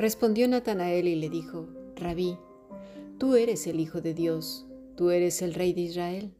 [0.00, 2.38] Respondió Natanael y le dijo, Rabí,
[3.18, 4.66] tú eres el Hijo de Dios,
[4.96, 6.32] tú eres el Rey de Israel.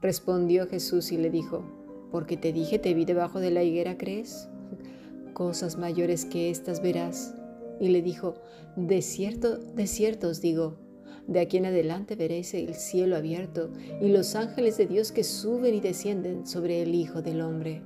[0.00, 1.64] Respondió Jesús y le dijo,
[2.12, 4.48] porque te dije te vi debajo de la higuera, ¿crees?
[5.32, 7.34] Cosas mayores que estas verás.
[7.80, 8.34] Y le dijo,
[8.76, 10.76] de cierto, de cierto os digo,
[11.26, 15.74] de aquí en adelante veréis el cielo abierto y los ángeles de Dios que suben
[15.74, 17.82] y descienden sobre el Hijo del Hombre.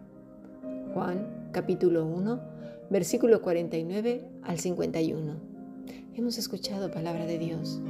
[0.92, 2.59] Juan capítulo 1,
[2.90, 5.36] versículo 49 al 51.
[6.16, 7.80] Hemos escuchado palabra de Dios.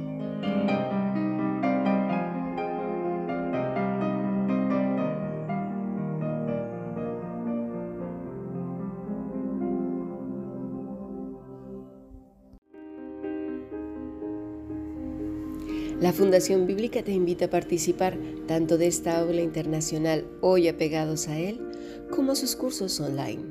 [15.99, 21.37] La Fundación Bíblica te invita a participar tanto de esta aula internacional hoy apegados a
[21.37, 21.59] él,
[22.09, 23.50] como sus cursos online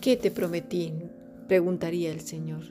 [0.00, 0.92] ¿Qué te prometí?
[1.48, 2.62] preguntaría el Señor.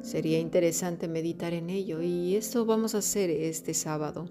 [0.00, 4.30] Sería interesante meditar en ello y eso vamos a hacer este sábado.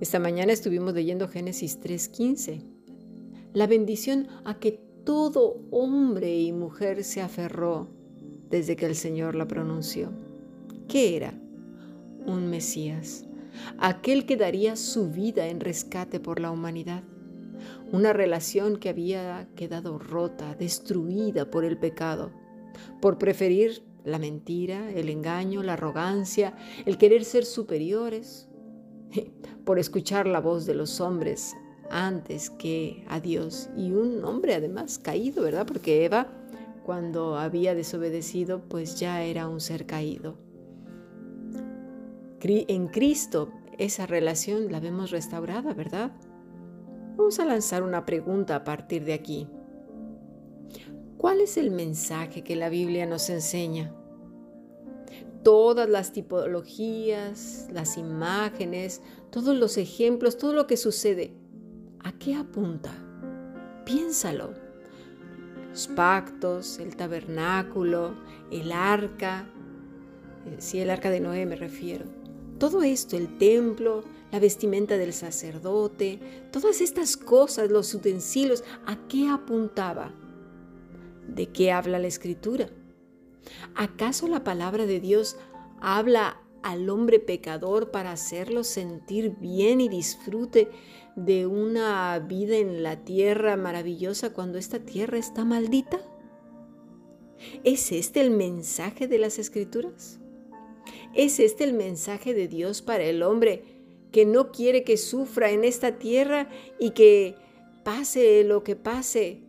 [0.00, 2.62] Esta mañana estuvimos leyendo Génesis 3:15,
[3.52, 7.88] la bendición a que todo hombre y mujer se aferró
[8.48, 10.12] desde que el Señor la pronunció.
[10.88, 11.34] ¿Qué era?
[12.24, 13.26] Un Mesías,
[13.78, 17.02] aquel que daría su vida en rescate por la humanidad
[17.92, 22.30] una relación que había quedado rota, destruida por el pecado,
[23.00, 26.54] por preferir la mentira, el engaño, la arrogancia,
[26.86, 28.48] el querer ser superiores,
[29.64, 31.54] por escuchar la voz de los hombres
[31.90, 33.70] antes que a Dios.
[33.76, 35.66] Y un hombre además caído, ¿verdad?
[35.66, 36.28] Porque Eva,
[36.84, 40.36] cuando había desobedecido, pues ya era un ser caído.
[42.40, 46.12] En Cristo esa relación la vemos restaurada, ¿verdad?
[47.18, 49.48] Vamos a lanzar una pregunta a partir de aquí.
[51.16, 53.92] ¿Cuál es el mensaje que la Biblia nos enseña?
[55.42, 61.34] Todas las tipologías, las imágenes, todos los ejemplos, todo lo que sucede,
[62.04, 62.92] ¿a qué apunta?
[63.84, 64.54] Piénsalo.
[65.70, 68.14] Los pactos, el tabernáculo,
[68.52, 69.50] el arca,
[70.46, 72.17] eh, sí, el arca de Noé me refiero.
[72.58, 74.02] Todo esto, el templo,
[74.32, 76.18] la vestimenta del sacerdote,
[76.50, 80.12] todas estas cosas, los utensilios, ¿a qué apuntaba?
[81.28, 82.68] ¿De qué habla la escritura?
[83.74, 85.36] ¿Acaso la palabra de Dios
[85.80, 90.68] habla al hombre pecador para hacerlo sentir bien y disfrute
[91.16, 96.00] de una vida en la tierra maravillosa cuando esta tierra está maldita?
[97.62, 100.20] ¿Es este el mensaje de las escrituras?
[101.14, 103.62] ¿Es este el mensaje de Dios para el hombre
[104.12, 107.36] que no quiere que sufra en esta tierra y que
[107.84, 109.42] pase lo que pase,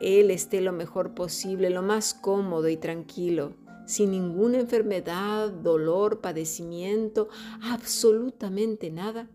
[0.00, 3.54] Él esté lo mejor posible, lo más cómodo y tranquilo,
[3.86, 7.28] sin ninguna enfermedad, dolor, padecimiento,
[7.62, 9.30] absolutamente nada.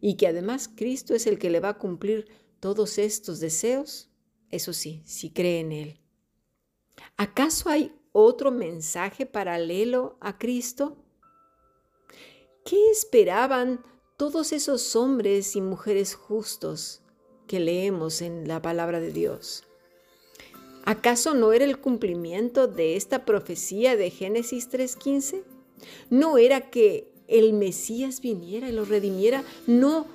[0.00, 2.26] Y que además Cristo es el que le va a cumplir
[2.60, 4.10] todos estos deseos,
[4.50, 6.00] eso sí, si cree en Él.
[7.16, 10.96] ¿Acaso hay otro mensaje paralelo a Cristo?
[12.64, 13.80] ¿Qué esperaban
[14.16, 17.02] todos esos hombres y mujeres justos
[17.48, 19.64] que leemos en la palabra de Dios?
[20.84, 25.42] ¿Acaso no era el cumplimiento de esta profecía de Génesis 3.15?
[26.10, 29.44] ¿No era que el Mesías viniera y los redimiera?
[29.66, 30.06] No,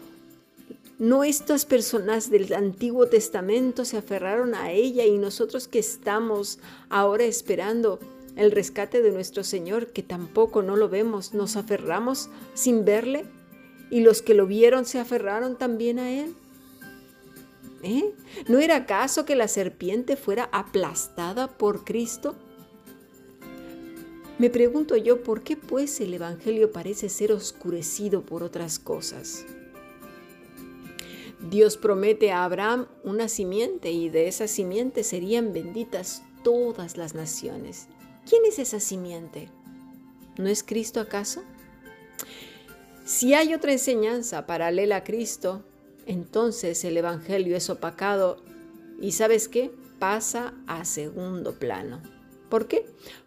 [0.99, 6.59] no estas personas del Antiguo Testamento se aferraron a ella y nosotros que estamos
[6.89, 7.99] ahora esperando
[8.35, 13.25] el rescate de nuestro Señor, que tampoco no lo vemos, nos aferramos sin verle
[13.89, 16.35] y los que lo vieron se aferraron también a Él.
[17.83, 18.11] ¿Eh?
[18.47, 22.35] ¿No era acaso que la serpiente fuera aplastada por Cristo?
[24.39, 29.45] Me pregunto yo, ¿por qué pues el Evangelio parece ser oscurecido por otras cosas?
[31.49, 37.87] Dios promete a Abraham una simiente y de esa simiente serían benditas todas las naciones.
[38.27, 39.49] ¿Quién es esa simiente?
[40.37, 41.43] ¿No es Cristo acaso?
[43.05, 45.63] Si hay otra enseñanza paralela a Cristo,
[46.05, 48.43] entonces el Evangelio es opacado
[48.99, 49.71] y sabes qué?
[49.99, 52.01] Pasa a segundo plano.
[52.49, 52.85] ¿Por qué?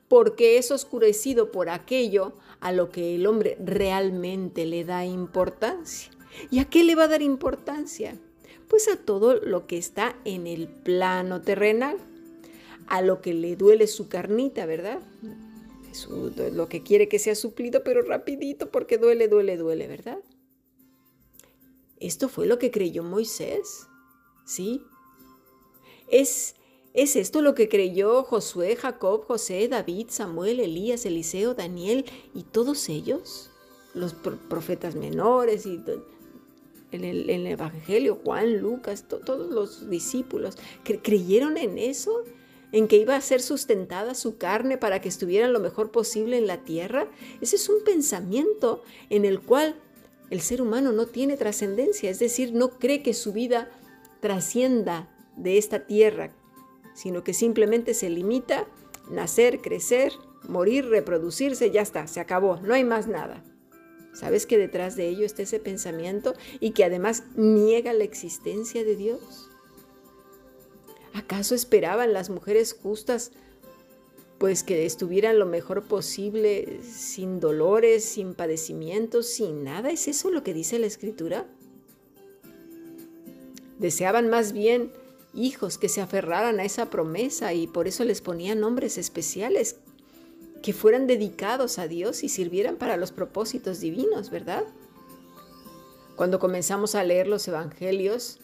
[0.09, 6.11] Porque es oscurecido por aquello a lo que el hombre realmente le da importancia.
[6.51, 8.19] ¿Y a qué le va a dar importancia?
[8.69, 11.99] Pues a todo lo que está en el plano terrenal,
[12.87, 15.01] a lo que le duele su carnita, ¿verdad?
[16.53, 20.19] Lo que quiere que sea suplido, pero rapidito porque duele, duele, duele, ¿verdad?
[21.99, 23.87] Esto fue lo que creyó Moisés,
[24.47, 24.83] ¿sí?
[26.09, 26.55] Es,
[26.95, 32.05] es esto lo que creyó Josué, Jacob, José, David, Samuel, Elías, Eliseo, Daniel
[32.35, 33.51] y todos ellos,
[33.95, 35.83] los profetas menores y
[36.93, 40.57] en el, Evangelio, Juan, Lucas, todos los discípulos,
[41.03, 42.25] ¿creyeron en eso?
[42.73, 46.47] ¿En que iba a ser sustentada su carne para que estuviera lo mejor posible en
[46.47, 47.09] la tierra?
[47.41, 49.75] Ese es un pensamiento en el cual
[50.31, 53.69] el ser humano no tiene trascendencia, es decir, no cree que su vida
[54.21, 56.33] trascienda de esta tierra,
[56.95, 58.67] sino que simplemente se limita a
[59.11, 60.13] nacer, crecer,
[60.49, 63.43] morir, reproducirse, ya está, se acabó, no hay más nada.
[64.13, 68.97] ¿Sabes que detrás de ello está ese pensamiento y que además niega la existencia de
[68.97, 69.49] Dios?
[71.15, 73.33] ¿Acaso esperaban las mujeres justas
[74.39, 79.91] pues que estuvieran lo mejor posible, sin dolores, sin padecimientos, sin nada?
[79.91, 81.47] ¿Es eso lo que dice la escritura?
[83.79, 84.93] Deseaban más bien
[85.35, 89.77] hijos que se aferraran a esa promesa y por eso les ponían nombres especiales
[90.63, 94.65] que fueran dedicados a Dios y sirvieran para los propósitos divinos, ¿verdad?
[96.17, 98.41] Cuando comenzamos a leer los evangelios,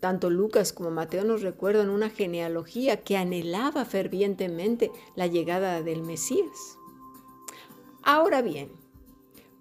[0.00, 6.76] tanto Lucas como Mateo nos recuerdan una genealogía que anhelaba fervientemente la llegada del Mesías.
[8.02, 8.70] Ahora bien,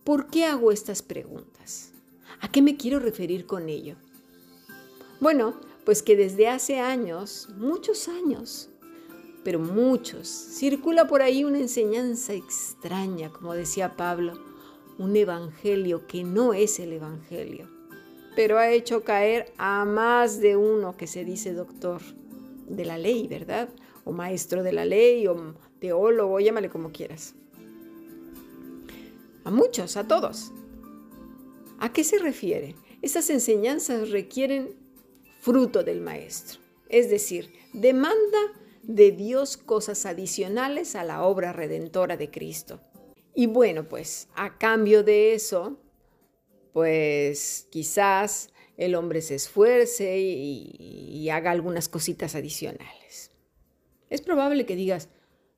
[0.03, 1.94] ¿por qué hago estas preguntas?
[2.41, 3.95] ¿A qué me quiero referir con ello?
[5.21, 5.53] Bueno,
[5.85, 8.69] pues que desde hace años, muchos años,
[9.44, 14.34] pero muchos, circula por ahí una enseñanza extraña, como decía Pablo,
[14.98, 17.68] un evangelio que no es el evangelio,
[18.36, 22.01] pero ha hecho caer a más de uno que se dice doctor
[22.68, 23.69] de la ley, ¿verdad?
[24.06, 27.36] O maestro de la ley, o teólogo, llámale como quieras.
[29.44, 30.51] A muchos, a todos.
[31.80, 32.75] ¿A qué se refiere?
[33.01, 34.75] Esas enseñanzas requieren
[35.42, 38.40] fruto del maestro, es decir, demanda
[38.83, 42.81] de Dios cosas adicionales a la obra redentora de Cristo.
[43.33, 45.80] Y bueno, pues a cambio de eso,
[46.74, 53.31] pues quizás el hombre se esfuerce y, haga algunas cositas adicionales.
[54.09, 55.09] Es probable que digas,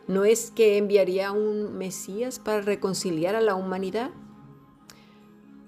[0.09, 4.11] ¿No es que enviaría un Mesías para reconciliar a la humanidad?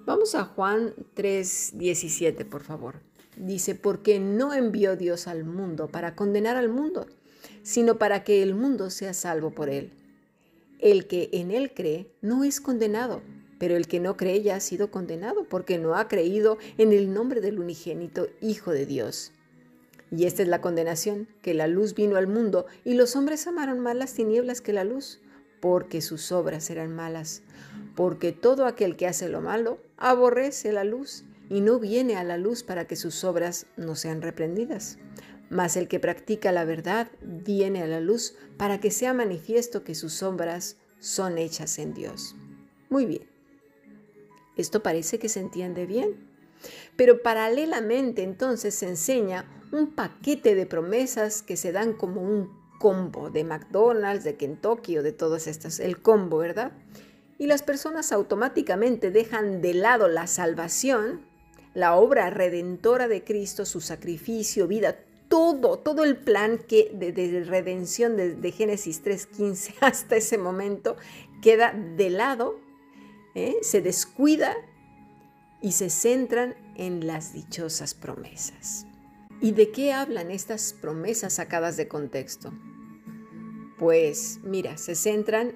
[0.07, 3.00] Vamos a Juan 3:17, por favor.
[3.37, 7.07] Dice, porque no envió Dios al mundo para condenar al mundo,
[7.62, 9.92] sino para que el mundo sea salvo por él.
[10.78, 13.23] El que en él cree no es condenado,
[13.59, 17.12] pero el que no cree ya ha sido condenado porque no ha creído en el
[17.12, 19.33] nombre del unigénito Hijo de Dios.
[20.11, 23.80] Y esta es la condenación, que la luz vino al mundo y los hombres amaron
[23.80, 25.21] más las tinieblas que la luz,
[25.61, 27.43] porque sus obras serán malas.
[27.95, 32.38] Porque todo aquel que hace lo malo aborrece la luz y no viene a la
[32.38, 34.99] luz para que sus obras no sean reprendidas.
[35.50, 39.95] Mas el que practica la verdad viene a la luz para que sea manifiesto que
[39.95, 42.37] sus obras son hechas en Dios.
[42.88, 43.29] Muy bien.
[44.57, 46.29] Esto parece que se entiende bien.
[46.97, 53.28] Pero paralelamente entonces se enseña un paquete de promesas que se dan como un combo
[53.28, 56.72] de McDonald's, de Kentucky de todas estas, el combo, ¿verdad?
[57.38, 61.20] Y las personas automáticamente dejan de lado la salvación,
[61.75, 64.96] la obra redentora de Cristo, su sacrificio, vida,
[65.28, 70.96] todo, todo el plan que de, redención desde de Génesis 3.15 hasta ese momento
[71.42, 72.58] queda de lado,
[73.34, 73.56] ¿eh?
[73.60, 74.56] se descuida
[75.60, 78.87] y se centran en las dichosas promesas.
[79.42, 82.52] ¿Y de qué hablan estas promesas sacadas de contexto?
[83.80, 85.54] Pues mira, se centran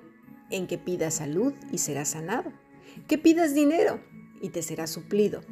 [0.48, 2.54] en que pidas salud y serás sanado,
[3.06, 4.00] que pidas dinero
[4.40, 5.42] y te será suplido,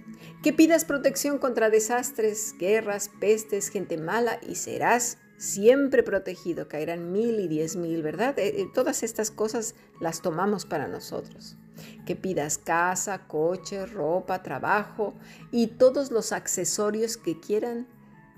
[0.42, 7.40] que pidas protección contra desastres, guerras, pestes, gente mala y serás siempre protegido, caerán mil
[7.40, 8.38] y diez mil, ¿verdad?
[8.38, 11.58] Eh, eh, todas estas cosas las tomamos para nosotros.
[12.06, 15.12] Que pidas casa, coche, ropa, trabajo
[15.50, 17.86] y todos los accesorios que quieran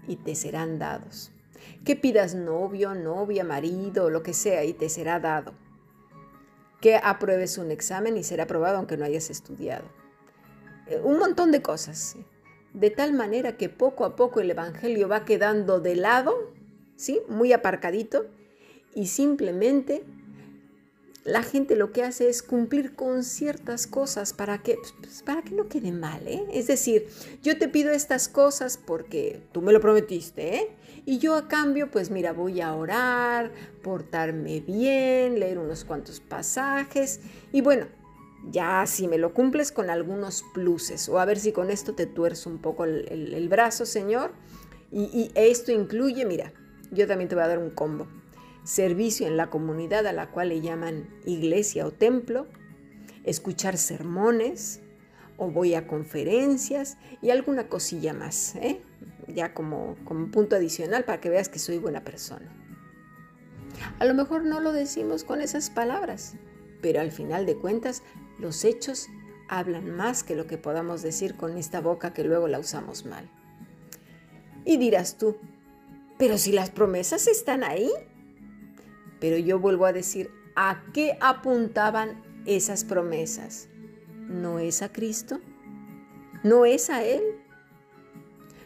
[0.09, 1.31] y te serán dados.
[1.85, 5.53] Que pidas novio, novia, marido, lo que sea y te será dado.
[6.81, 9.85] Que apruebes un examen y será aprobado aunque no hayas estudiado.
[10.87, 12.17] Eh, un montón de cosas.
[12.73, 16.53] De tal manera que poco a poco el Evangelio va quedando de lado,
[16.97, 17.21] ¿sí?
[17.29, 18.27] muy aparcadito,
[18.95, 20.05] y simplemente
[21.25, 25.55] la gente lo que hace es cumplir con ciertas cosas para que, pues, para que
[25.55, 26.29] no quede mal.
[26.29, 26.45] ¿eh?
[26.53, 27.09] Es decir,
[27.43, 30.57] yo te pido estas cosas porque tú me lo prometiste.
[30.57, 30.77] ¿eh?
[31.07, 33.53] Y yo a cambio, pues mira, voy a orar,
[33.83, 37.21] portarme bien, leer unos cuantos pasajes.
[37.53, 37.87] Y bueno,
[38.51, 41.09] ya si me lo cumples con algunos pluses.
[41.09, 44.33] O a ver si con esto te tuerzo un poco el, brazo, Señor.
[44.93, 46.53] Y, y esto incluye, mira,
[46.91, 48.07] yo también te voy a dar un combo
[48.65, 52.47] servicio en la comunidad a la cual le llaman iglesia o templo,
[53.25, 54.81] escuchar sermones
[55.37, 58.81] o voy a conferencias y alguna cosilla más, ¿eh?
[59.29, 62.51] ya como, como punto adicional para que veas que soy buena persona.
[63.99, 66.35] A lo mejor no lo decimos con esas palabras,
[66.81, 68.03] pero al final de cuentas
[68.39, 69.09] los hechos
[69.49, 73.29] hablan más que lo que podamos decir con esta boca que luego la usamos mal.
[74.65, 75.37] Y dirás tú,
[76.19, 77.91] pero si las promesas están ahí,
[79.25, 83.69] pero yo vuelvo a decir, ¿a qué apuntaban esas promesas?
[84.29, 85.41] ¿No es a Cristo?
[86.43, 87.23] ¿No es a Él?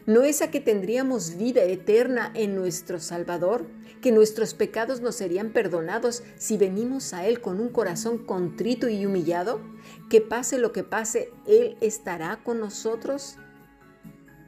[0.05, 3.67] ¿No es a que tendríamos vida eterna en nuestro Salvador?
[4.01, 9.05] ¿Que nuestros pecados nos serían perdonados si venimos a Él con un corazón contrito y
[9.05, 9.61] humillado?
[10.09, 13.37] ¿Que pase lo que pase, Él estará con nosotros?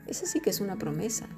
[0.07, 1.29] Esa sí que es una promesa,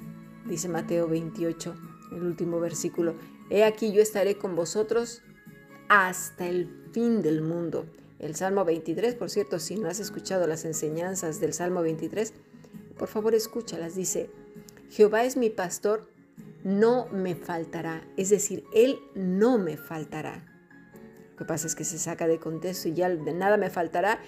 [0.46, 1.76] dice Mateo 28,
[2.10, 3.14] el último versículo.
[3.50, 5.22] He aquí yo estaré con vosotros
[5.88, 7.86] hasta el fin del mundo.
[8.18, 12.32] El Salmo 23, por cierto, si no has escuchado las enseñanzas del Salmo 23,
[12.96, 13.94] por favor escúchalas.
[13.94, 14.30] Dice,
[14.90, 16.08] Jehová es mi pastor,
[16.62, 18.06] no me faltará.
[18.16, 20.46] Es decir, Él no me faltará.
[21.32, 24.20] Lo que pasa es que se saca de contexto y ya de nada me faltará.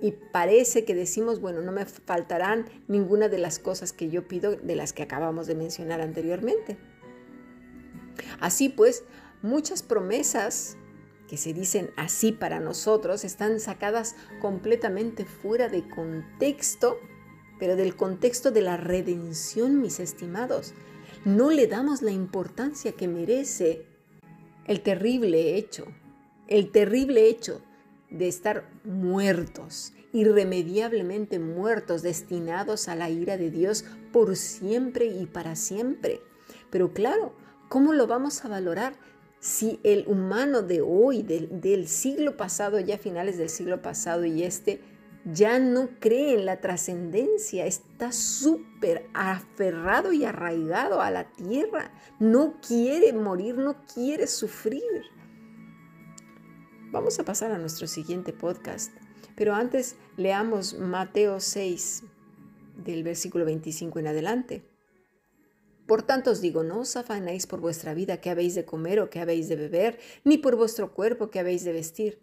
[0.00, 4.56] Y parece que decimos, bueno, no me faltarán ninguna de las cosas que yo pido,
[4.56, 6.78] de las que acabamos de mencionar anteriormente.
[8.40, 9.04] Así pues,
[9.42, 10.76] muchas promesas
[11.28, 16.98] que se dicen así para nosotros están sacadas completamente fuera de contexto,
[17.58, 20.74] pero del contexto de la redención, mis estimados.
[21.24, 23.86] No le damos la importancia que merece
[24.66, 25.86] el terrible hecho,
[26.48, 27.62] el terrible hecho
[28.10, 35.56] de estar muertos, irremediablemente muertos, destinados a la ira de Dios por siempre y para
[35.56, 36.20] siempre.
[36.70, 37.34] Pero claro,
[37.74, 38.94] ¿Cómo lo vamos a valorar
[39.40, 44.80] si el humano de hoy, del, siglo pasado, ya finales del siglo pasado y este,
[45.24, 51.90] ya no cree en la trascendencia, está súper aferrado y arraigado a la tierra,
[52.20, 55.02] no quiere morir, no quiere sufrir.
[56.92, 58.92] Vamos a pasar a nuestro siguiente podcast,
[59.34, 62.04] pero antes leamos Mateo 6
[62.84, 64.73] del versículo 25 en adelante.
[65.86, 69.10] Por tanto os digo, no os afanéis por vuestra vida que habéis de comer o
[69.10, 72.22] que habéis de beber, ni por vuestro cuerpo que habéis de vestir.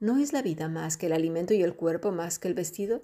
[0.00, 3.02] ¿No es la vida más que el alimento y el cuerpo más que el vestido?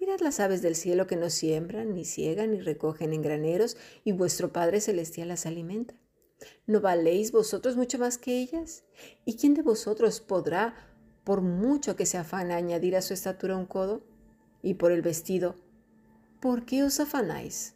[0.00, 4.12] Mirad las aves del cielo que no siembran, ni ciegan, ni recogen en graneros, y
[4.12, 5.94] vuestro Padre Celestial las alimenta.
[6.66, 8.84] ¿No valéis vosotros mucho más que ellas?
[9.24, 10.74] ¿Y quién de vosotros podrá,
[11.24, 14.02] por mucho que se afane, añadir a su estatura un codo?
[14.62, 15.56] Y por el vestido,
[16.40, 17.75] ¿por qué os afanáis?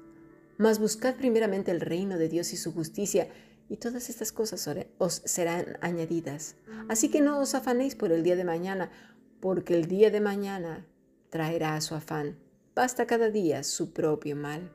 [0.61, 3.27] Mas buscad primeramente el reino de Dios y su justicia,
[3.67, 6.55] y todas estas cosas os serán añadidas.
[6.87, 8.91] Así que no os afanéis por el día de mañana,
[9.39, 10.85] porque el día de mañana
[11.31, 12.37] traerá su afán.
[12.75, 14.71] Basta cada día su propio mal.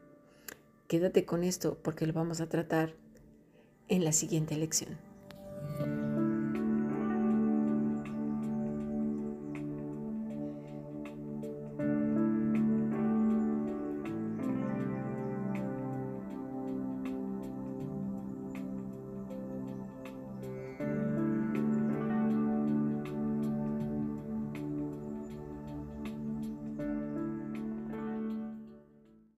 [0.89, 2.97] Quédate con esto porque lo vamos a tratar
[3.87, 4.99] en la siguiente lección.